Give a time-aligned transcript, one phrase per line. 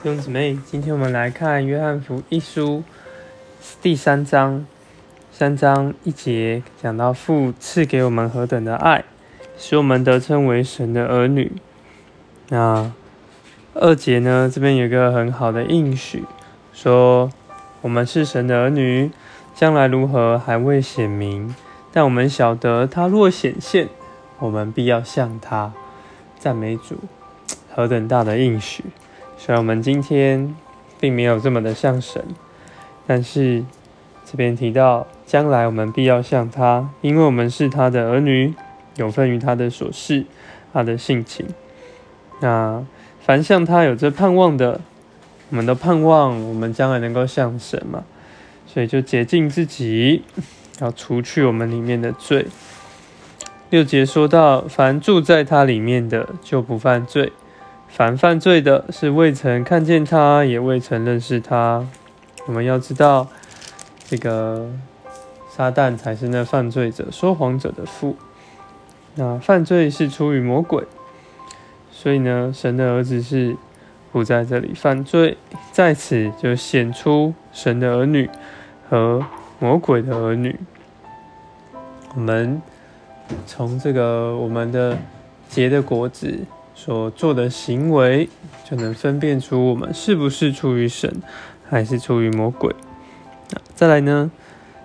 [0.00, 2.84] 弟兄姊妹，今天我们来看约翰福一书
[3.82, 4.64] 第三章，
[5.32, 9.04] 三章一节讲到父赐给我们何等的爱，
[9.58, 11.50] 使我们得称为神的儿女。
[12.50, 12.92] 那
[13.74, 16.22] 二节呢，这边有一个很好的应许，
[16.72, 17.32] 说
[17.80, 19.10] 我们是神的儿女，
[19.56, 21.52] 将来如何还未显明，
[21.92, 23.88] 但我们晓得他若显现，
[24.38, 25.72] 我们必要向他
[26.38, 27.00] 赞美主，
[27.74, 28.84] 何等大的应许！
[29.40, 30.54] 虽然我们今天
[30.98, 32.22] 并没有这么的像神，
[33.06, 33.64] 但是
[34.26, 38.52] 这边提到将来我们必要像他，因为我们是他的儿女，
[38.96, 40.26] 有份于他的所事，
[40.72, 41.46] 他的性情。
[42.40, 42.84] 那
[43.20, 44.80] 凡像他有着盼望的，
[45.50, 48.02] 我们都盼望我们将来能够像神嘛，
[48.66, 50.24] 所以就洁净自己，
[50.80, 52.46] 要除去我们里面的罪。
[53.70, 57.32] 六节说到，凡住在他里面的，就不犯罪。
[57.88, 61.84] 凡犯罪的，是未曾看见他，也未曾认识他。
[62.46, 63.26] 我们要知道，
[64.04, 64.70] 这个
[65.50, 68.14] 撒旦才是那犯罪者、说谎者的父。
[69.16, 70.84] 那犯罪是出于魔鬼，
[71.90, 73.56] 所以呢，神的儿子是
[74.12, 75.36] 不在这里犯罪，
[75.72, 78.30] 在此就显出神的儿女
[78.88, 79.26] 和
[79.58, 80.54] 魔鬼的儿女。
[82.14, 82.62] 我们
[83.44, 84.96] 从这个我们的
[85.48, 86.38] 结的果子。
[86.78, 88.28] 所做的行为，
[88.64, 91.20] 就能分辨出我们是不是出于神，
[91.68, 92.72] 还是出于魔鬼。
[93.50, 94.30] 那再来呢，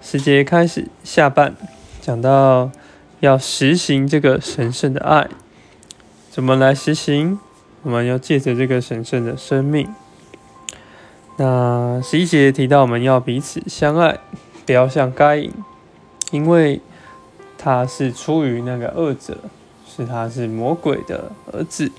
[0.00, 1.56] 时节开始下半，
[2.00, 2.70] 讲到
[3.18, 5.28] 要实行这个神圣的爱，
[6.30, 7.40] 怎么来实行？
[7.82, 9.92] 我们要借着这个神圣的生命。
[11.38, 14.20] 那十一节提到我们要彼此相爱，
[14.64, 15.52] 不要像该隐，
[16.30, 16.80] 因为
[17.58, 19.38] 他是出于那个恶者。
[20.00, 21.90] 是他是魔鬼的儿子，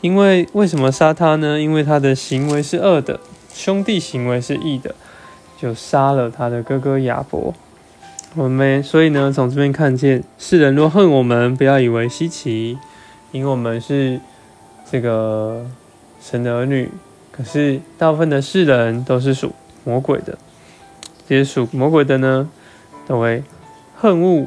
[0.00, 1.60] 因为为什么杀他呢？
[1.60, 3.20] 因为他的行为是恶的，
[3.52, 4.92] 兄弟行为是义的，
[5.56, 7.54] 就杀了他的哥哥亚伯。
[8.34, 12.76] 我们所以呢，从这边看见世人若恨我们，不要以为稀奇，
[13.30, 14.20] 因为我们是
[14.90, 15.64] 这个
[16.20, 16.90] 神的儿女。
[17.30, 19.52] 可是大部分的世人都是属
[19.84, 20.36] 魔鬼的，
[21.28, 22.48] 这些属魔鬼的呢，
[23.06, 23.44] 都会
[23.96, 24.46] 恨恶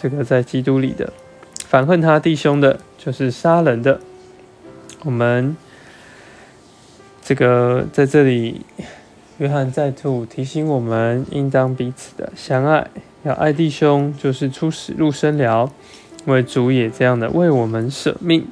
[0.00, 1.12] 这个在基督里的。
[1.70, 4.00] 反恨他弟兄的，就是杀人的。
[5.04, 5.56] 我们
[7.22, 8.62] 这个在这里，
[9.38, 12.88] 约翰再度提醒我们，应当彼此的相爱，
[13.22, 15.70] 要爱弟兄，就是出死入生了。
[16.24, 18.48] 为主也这样的为我们舍命。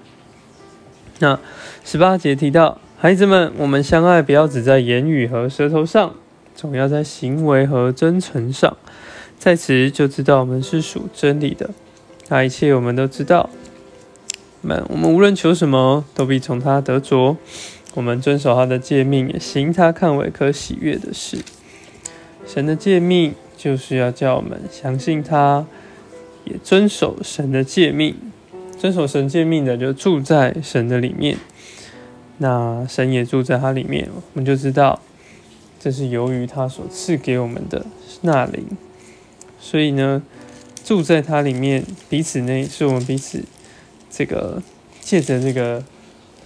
[1.18, 1.40] 那
[1.84, 6.14] 十八节提到，孩子们，我们相爱，不要只在言语和舌头上，
[6.54, 8.76] 总要在行为和真诚上，
[9.36, 11.70] 在此就知道我们是属真理的。
[12.30, 13.48] 那一切我们都知道，
[14.60, 17.38] 们我们无论求什么，都必从他得着。
[17.94, 21.38] 我们遵守他的诫命，也行他看为可喜悦的事。
[22.46, 25.66] 神的诫命就是要叫我们相信他，
[26.44, 28.14] 也遵守神的诫命。
[28.78, 31.38] 遵守神诫命的，就住在神的里面。
[32.36, 35.00] 那神也住在他里面，我们就知道，
[35.80, 37.86] 这是由于他所赐给我们的
[38.20, 38.66] 那灵。
[39.58, 40.22] 所以呢。
[40.88, 43.44] 住在它里面，彼此内是我们彼此
[44.10, 44.62] 这个
[45.02, 45.84] 借着这个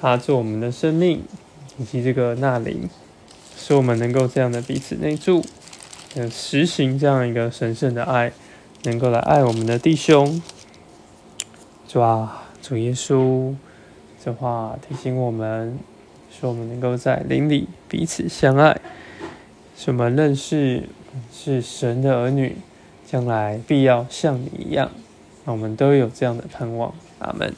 [0.01, 1.23] 他做我们的生命，
[1.79, 2.91] 以及这个纳灵，
[3.57, 5.45] 使我们能够这样的彼此内住，
[6.17, 8.33] 呃，实行这样一个神圣的爱，
[8.83, 10.43] 能够来爱我们的弟兄。
[11.87, 13.55] 主啊，主耶稣，
[14.25, 15.79] 这话提醒我们，
[16.33, 18.81] 说我们能够在灵里彼此相爱，
[19.77, 20.89] 使我们认识
[21.33, 22.57] 是神的儿女。
[23.13, 24.91] 将来必要像你一样，
[25.45, 26.95] 那我们都有这样的盼望。
[27.19, 27.55] 阿门。